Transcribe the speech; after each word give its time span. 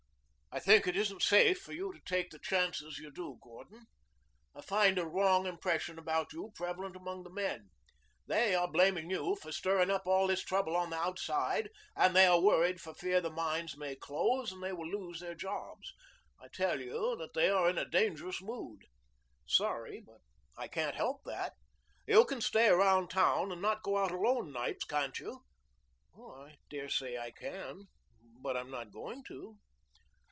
"I 0.53 0.59
think 0.59 0.85
it 0.85 0.97
isn't 0.97 1.23
safe 1.23 1.61
for 1.61 1.71
you 1.71 1.93
to 1.93 1.99
take 2.01 2.29
the 2.29 2.37
chances 2.37 2.97
you 2.97 3.09
do, 3.09 3.37
Gordon. 3.41 3.85
I 4.53 4.59
find 4.61 4.97
a 4.99 5.07
wrong 5.07 5.47
impression 5.47 5.97
about 5.97 6.33
you 6.33 6.51
prevalent 6.55 6.97
among 6.97 7.23
the 7.23 7.29
men. 7.29 7.69
They 8.27 8.53
are 8.53 8.69
blaming 8.69 9.09
you 9.09 9.37
for 9.41 9.53
stirring 9.53 9.89
up 9.89 10.05
all 10.05 10.27
this 10.27 10.43
trouble 10.43 10.75
on 10.75 10.89
the 10.89 10.97
outside, 10.97 11.69
and 11.95 12.13
they 12.13 12.25
are 12.25 12.39
worried 12.41 12.81
for 12.81 12.93
fear 12.93 13.21
the 13.21 13.29
mines 13.31 13.77
may 13.77 13.95
close 13.95 14.51
and 14.51 14.61
they 14.61 14.73
will 14.73 14.89
lose 14.89 15.21
their 15.21 15.35
jobs. 15.35 15.93
I 16.37 16.49
tell 16.49 16.81
you 16.81 17.15
that 17.15 17.33
they 17.33 17.49
are 17.49 17.69
in 17.69 17.77
a 17.77 17.89
dangerous 17.89 18.41
mood." 18.41 18.81
"Sorry, 19.47 20.01
but 20.05 20.19
I 20.57 20.67
can't 20.67 20.95
help 20.95 21.21
that." 21.23 21.53
"You 22.05 22.25
can 22.25 22.41
stay 22.41 22.67
around 22.67 23.07
town 23.09 23.53
and 23.53 23.61
not 23.61 23.83
go 23.83 23.97
out 23.99 24.11
alone 24.11 24.51
nights, 24.51 24.83
can't 24.83 25.17
you?" 25.17 25.45
"I 26.13 26.57
dare 26.69 26.89
say 26.89 27.17
I 27.17 27.31
can, 27.31 27.85
but 28.43 28.57
I'm 28.57 28.69
not 28.69 28.91
going 28.91 29.23
to." 29.29 29.55